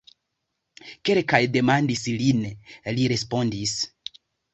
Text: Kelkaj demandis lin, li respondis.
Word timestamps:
Kelkaj 1.09 1.39
demandis 1.55 2.01
lin, 2.21 2.39
li 2.97 3.05
respondis. 3.13 3.75